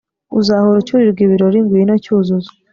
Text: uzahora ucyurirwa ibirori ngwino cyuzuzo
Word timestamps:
uzahora 0.39 0.77
ucyurirwa 0.81 1.21
ibirori 1.23 1.59
ngwino 1.63 1.93
cyuzuzo 2.03 2.51